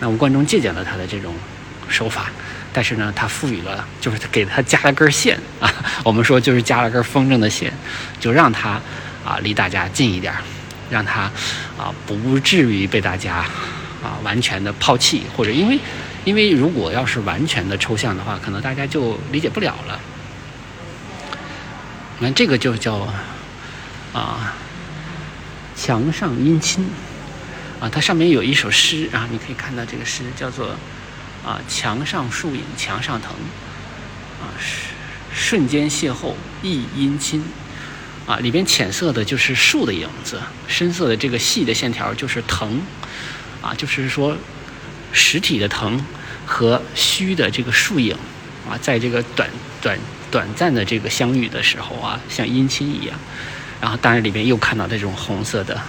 [0.00, 1.34] 那吴冠中借鉴了他的这种
[1.88, 2.30] 手法。
[2.72, 5.72] 但是呢，他赋予了，就是给他加了根线啊，
[6.04, 7.72] 我们说就是加了根风筝的线，
[8.20, 8.78] 就让他
[9.24, 10.34] 啊离大家近一点，
[10.90, 11.22] 让他
[11.78, 13.36] 啊不至于被大家
[14.02, 15.78] 啊完全的抛弃，或者因为
[16.24, 19.98] 因为如果要是完全的抽象的话，可能大家就理解不了了。
[22.18, 23.08] 那这个就叫
[24.12, 24.54] 啊
[25.74, 26.86] 墙上阴亲
[27.80, 30.76] 啊，它上面有一首诗啊，你可以看到这个诗叫做。
[31.46, 33.30] 啊，墙上树影墙上藤，
[34.42, 34.50] 啊，
[35.32, 37.44] 瞬间邂逅一阴亲，
[38.26, 42.80] 啊，里边浅色的就是树的影子，深色的这个细的线条就是藤，
[43.62, 44.36] 啊，就是说
[45.12, 46.04] 实体的藤
[46.44, 48.16] 和虚的这个树影，
[48.68, 49.48] 啊，在这个短
[49.80, 49.96] 短
[50.32, 53.16] 短暂的这个相遇的时候啊，像阴亲一样，
[53.80, 55.80] 然后当然里边又看到这种红色的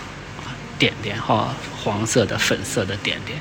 [0.78, 3.39] 点点哈，黄色的粉色的点点。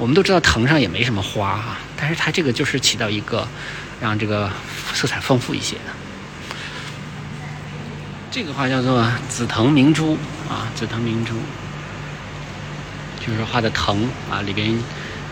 [0.00, 3.46] 我们都知道藤上也没什么花哈，但是它这个就是起到一个
[4.00, 4.50] 让这个
[4.94, 5.92] 色彩丰富一些的。
[8.30, 10.16] 这个画叫做紫藤明珠
[10.48, 11.34] 啊，紫藤明珠
[13.20, 14.72] 就是画的藤啊，里边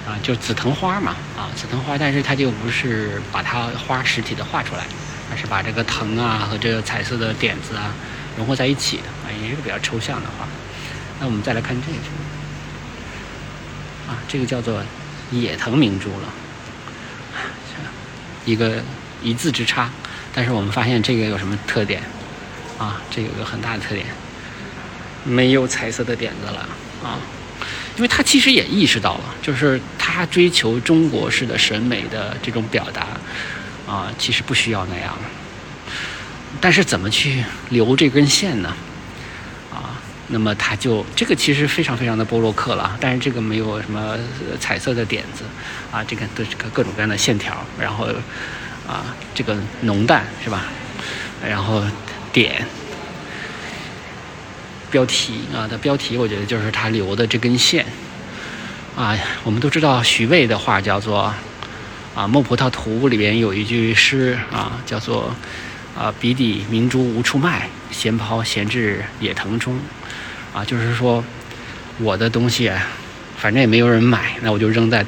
[0.07, 4.85] 啊就紫藤花嘛啊，紫藤花，但是它就不是把它花实体的画出来，
[5.31, 7.95] 而是把这个藤啊和这个彩色的点子啊
[8.37, 10.47] 融合在一起的啊，也是个比较抽象的画。
[11.19, 11.99] 那我们再来看这个。
[14.09, 14.83] 啊，这个叫做
[15.31, 16.33] 野藤明珠了，
[18.45, 18.83] 一个
[19.23, 19.91] 一字之差，
[20.35, 22.03] 但是我们发现这个有什么特点？
[22.79, 24.07] 啊，这有个很大的特点，
[25.25, 26.69] 没有彩色的点子了
[27.03, 27.19] 啊，
[27.97, 33.09] 因为他其实也意识到了，就是他追求中国式的审美的这种表达
[33.87, 35.15] 啊，其实不需要那样，
[36.61, 38.75] 但是怎么去留这根线呢？
[40.29, 44.17] 那么它就这个其实非常非常的波洛克了，但是这个没有什么
[44.61, 45.43] 彩色的点子，
[45.91, 48.07] 啊，这个都是各种各样的线条，然后
[48.87, 50.67] 啊，这个浓淡是吧？
[51.47, 51.83] 然后
[52.33, 52.67] 点
[54.91, 57.87] 标题啊的标题，我觉得就是他留的这根线
[58.97, 59.17] 啊。
[59.45, 61.21] 我们都知道徐渭的话叫做
[62.15, 65.35] 啊《木葡萄图》里边有一句诗啊，叫做
[65.97, 69.79] 啊笔底明珠无处卖，闲抛闲置野藤中。
[70.53, 71.23] 啊，就是说，
[71.99, 72.71] 我的东西，
[73.37, 75.05] 反正也没有人买，那我就扔在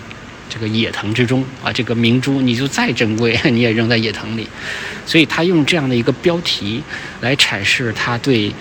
[0.48, 1.72] 这个野藤之中啊。
[1.72, 4.48] 这个明珠，你就再珍贵， 你也扔在野藤里。
[5.06, 6.82] 所以他用这样的一个标题
[7.20, 8.52] 来阐释他对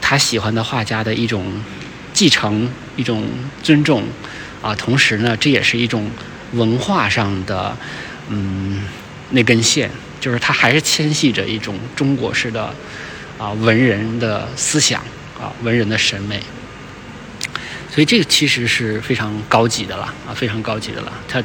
[0.00, 1.44] 他喜欢的画家的一种
[2.12, 3.28] 继承、一种
[3.62, 4.04] 尊重
[4.62, 4.74] 啊。
[4.74, 6.10] 同时呢，这也是一种
[6.52, 7.76] 文化上的
[8.30, 8.84] 嗯
[9.30, 9.90] 那根线，
[10.20, 12.72] 就是他还是牵系着一种中国式的
[13.36, 15.02] 啊文人的思想。
[15.40, 16.42] 啊，文人的审美，
[17.90, 21.12] 所以这个其实是非常高级的了啊，非常高级的了。
[21.28, 21.42] 他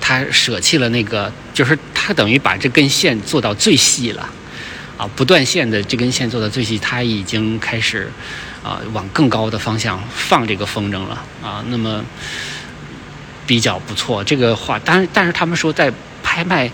[0.00, 4.28] 他舍弃了那个，就是他等于把这根线做到最细了
[4.96, 8.10] 啊，不断线的这根线做到最细，他已经开始
[8.62, 11.64] 啊往更高的方向放这个风筝了啊。
[11.68, 12.04] 那么
[13.46, 16.70] 比较不错，这个画，但但是他们说在拍卖。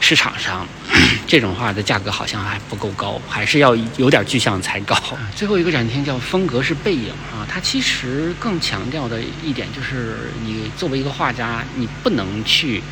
[0.00, 0.64] 市场上
[1.26, 4.96] 这种画的价格好像还不够高，还是要有点具象才高。
[5.34, 12.82] 最后一个展厅叫风格是背影啊，它其实更强调的一点就是，你作为一个画家，你不能去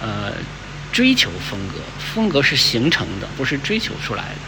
[0.00, 0.32] 呃
[0.92, 1.74] 追求风格，
[2.14, 4.40] 风格是形成的，不是追求出来的。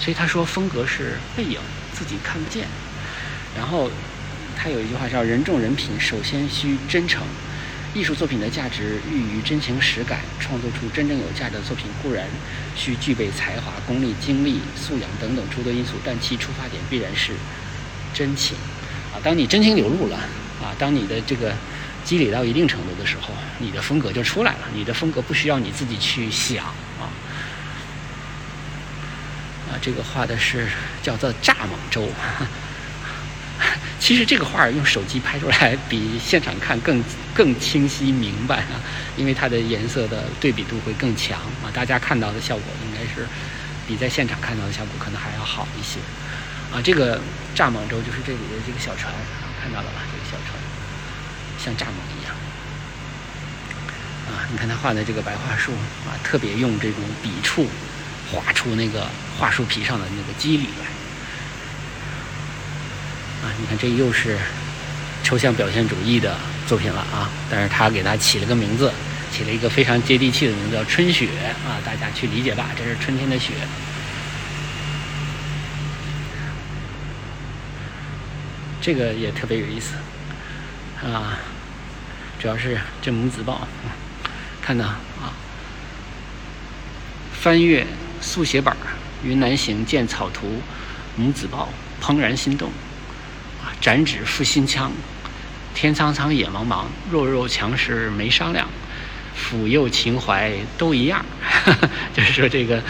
[0.00, 1.58] 所以他说风格是背影，
[1.92, 2.66] 自己看不见。
[3.56, 3.90] 然后
[4.56, 7.22] 他有一句话叫“人重人品，首先需真诚”。
[7.94, 12.26] 艺术作品的价值寓于真情实感，创作出真正有价值的作品固然
[12.76, 17.32] 需具备才华、功力、精力、素养等等诸多因素，但其出发点必然是
[18.12, 18.56] 真情。
[19.12, 20.16] 啊，当你真情流露了，
[20.62, 21.54] 啊，当你的这个
[22.04, 24.68] 积累到一定程度的时候，你的风格就出来了。
[24.74, 27.08] 你的风格不需要你自己去想啊。
[29.70, 30.68] 啊，这个画的是
[31.02, 32.06] 叫做蚱蜢舟。
[33.98, 37.02] 其实这个画用手机拍出来比现场看更
[37.34, 38.80] 更清晰明白啊，
[39.16, 43.26] 因为它的颜色的对比度会更强啊，大家看到的效果应该是
[43.86, 45.98] 比在现场看到的效果可能还要好一些
[46.72, 46.80] 啊。
[46.80, 47.20] 这个
[47.56, 49.12] 蚱蜢舟就是这里的这个小船，
[49.60, 50.02] 看到了吧？
[50.12, 50.56] 这个小船
[51.58, 52.32] 像蚱蜢一样
[54.28, 54.46] 啊。
[54.52, 55.72] 你看他画的这个白桦树
[56.06, 57.66] 啊，特别用这种笔触
[58.30, 60.86] 画出那个桦树皮上的那个肌理来。
[63.60, 64.38] 你看这又是
[65.24, 66.36] 抽象表现主义的
[66.66, 67.28] 作品了啊！
[67.50, 68.92] 但是他给他起了个名字，
[69.32, 71.28] 起了一个非常接地气的名字，叫春雪
[71.66, 71.76] 啊！
[71.84, 73.52] 大家去理解吧，这是春天的雪。
[78.80, 79.94] 这个也特别有意思
[81.04, 81.38] 啊，
[82.38, 83.66] 主要是这母子抱，
[84.62, 85.34] 看到啊，
[87.32, 87.86] 翻阅
[88.20, 88.74] 速写本
[89.24, 90.62] 云南行见草图，
[91.16, 91.68] 母子抱，
[92.00, 92.70] 怦然心动。
[93.80, 94.92] 展纸复心腔，
[95.74, 98.68] 天苍苍，野茫茫，弱肉强食没商量。
[99.36, 101.24] 抚幼情怀都一样，
[102.12, 102.82] 就是说这个，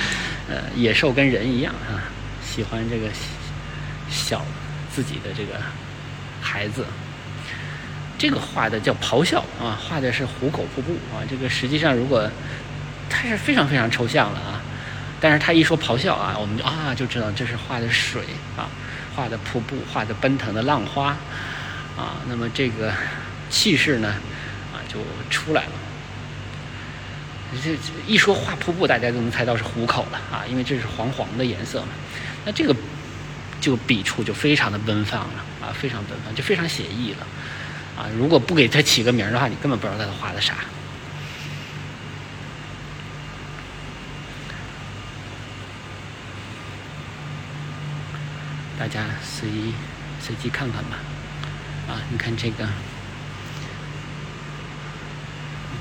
[0.48, 2.08] 呃，野兽跟人一样啊，
[2.42, 3.06] 喜欢这个
[4.08, 4.42] 小
[4.90, 5.60] 自己的这个
[6.40, 6.86] 孩子。
[8.16, 11.20] 这个画的叫咆哮啊，画的是虎口瀑布啊。
[11.28, 12.28] 这个实际上如果
[13.10, 14.62] 它是非常非常抽象了啊，
[15.20, 18.22] 但是他一说咆哮啊，我们就啊就知道这是画的水
[18.56, 18.66] 啊，
[19.18, 21.08] 画的瀑布，画的奔腾的浪花
[21.96, 22.22] 啊。
[22.28, 22.92] 那么这个
[23.50, 24.14] 气势呢
[24.72, 25.72] 啊就出来了。
[27.60, 31.88] 这一说画瀑布，大家就能猜到是虎口了啊，因为这是黄黄的颜色嘛。
[32.44, 32.72] 那这个
[33.60, 37.26] 就笔触就非常的奔放了啊，非常奔放，就非常写意了
[37.96, 38.06] 啊。
[38.16, 40.54] 如果不给它起个名的话，你根本不知道它画的啥。
[48.78, 49.48] 大家随
[50.20, 50.98] 随机看看吧。
[51.88, 52.70] 啊，你看这个，你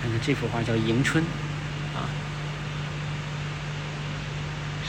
[0.01, 1.23] 看看这幅画叫《迎春》。
[1.95, 2.09] 啊，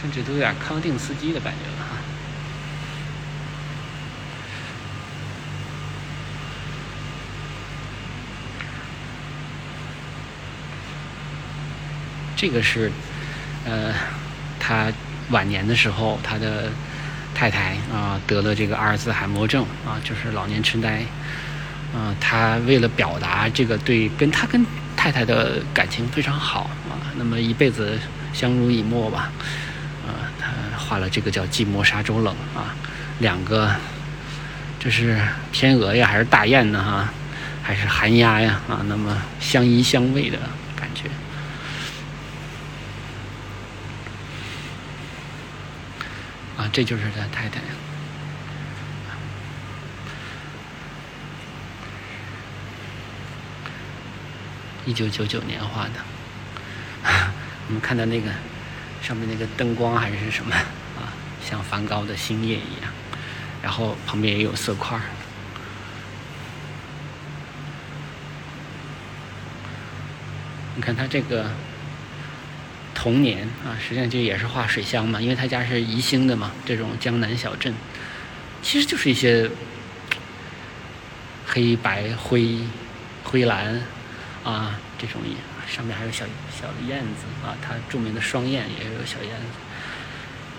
[0.00, 1.96] 甚至都有点康定斯基的感觉了哈。
[12.36, 12.92] 这个是，
[13.64, 13.92] 呃，
[14.60, 14.92] 他
[15.30, 16.70] 晚年的时候，他的
[17.38, 21.04] 太太啊得了这个阿尔兹海默症啊，就是老年痴呆。
[21.94, 24.66] 嗯，他为了表达这个对跟他跟
[24.96, 26.98] 太太的感情非常好啊。
[27.16, 27.96] 那么一辈子
[28.32, 29.30] 相濡以沫吧，
[30.04, 32.74] 啊，他画了这个叫“寂寞沙洲冷”啊，
[33.20, 33.70] 两个，
[34.80, 35.16] 这是
[35.52, 36.82] 天鹅呀，还是大雁呢？
[36.82, 37.08] 哈，
[37.62, 38.60] 还是寒鸦呀？
[38.68, 40.38] 啊，那么相依相偎的
[40.74, 41.04] 感觉。
[46.72, 47.60] 这就是他太太，
[54.86, 55.92] 一九九九年画的。
[57.68, 58.30] 我们看到那个
[59.02, 61.12] 上面那个灯光还是什么啊，
[61.44, 62.92] 像梵高的星夜一样，
[63.62, 64.98] 然后旁边也有色块
[70.76, 71.50] 你看他这个
[73.00, 77.72] 童年啊，实际上就也是画水乡嘛，因为他家是宜兴的嘛，这种江南小镇，
[78.60, 79.48] 其实就是一些
[81.46, 82.58] 黑白灰
[83.22, 83.80] 灰蓝
[84.42, 85.20] 啊这种。
[85.70, 89.58] 上面还有小小燕子啊，它著名的双燕也有小燕子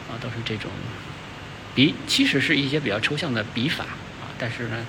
[0.08, 0.70] 啊，都是这种
[1.74, 4.86] 笔，其实是一些比较抽象的笔法啊，但是呢，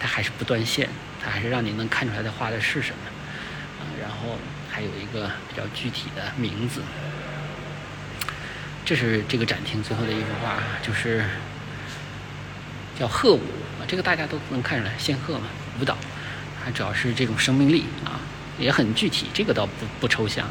[0.00, 0.88] 它还是不断线，
[1.22, 2.98] 它还是让你能看出来它画的是什么
[3.78, 4.36] 啊，然后
[4.70, 6.80] 还有一个比较具体的名字。
[8.84, 11.24] 这是这个展厅最后的一幅画，就是
[12.98, 13.42] 叫鹤舞
[13.78, 15.46] 啊，这个大家都能看出来，仙鹤嘛，
[15.80, 15.96] 舞蹈，
[16.64, 18.20] 它主要是这种生命力啊。
[18.58, 20.46] 也很具体，这个倒不不抽象，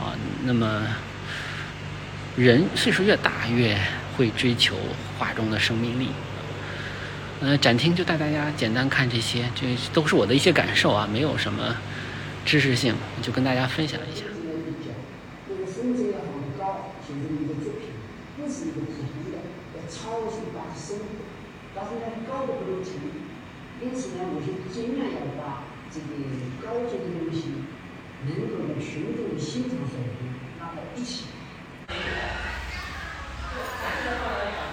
[0.00, 0.10] 啊，
[0.42, 0.84] 那么
[2.34, 3.78] 人岁数越大，越
[4.16, 4.76] 会追求
[5.16, 6.08] 画中的生命力。
[7.40, 11.76] 呃，展厅就带大家简单看这些，这都是我的一些感受啊，没有什么
[12.48, 14.24] 知识性，就跟大家分享一下。
[15.50, 17.92] 那个身子要很高，形成一个作品，
[18.38, 19.36] 不是一个普通的，
[19.76, 20.96] 要超出大身，
[21.76, 22.94] 但是呢，高的不能停，
[23.82, 25.64] 因此呢，我就尽量要把。
[25.90, 26.06] 这个
[26.62, 27.64] 高级的东西
[28.26, 31.24] 能够在群众的欣赏水平拉到一起。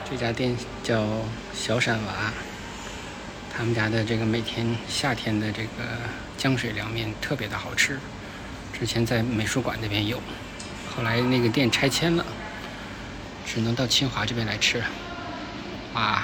[0.04, 1.06] 这家店叫
[1.54, 2.34] 小闪娃，
[3.58, 5.84] 他们家的这个每天夏天的这个
[6.38, 7.98] 江水凉面特别的好吃。
[8.78, 10.22] 之前在美术馆那边有，
[10.94, 12.26] 后来那个店拆迁了，
[13.46, 14.84] 只能到清华这边来吃。
[15.94, 16.22] 哇，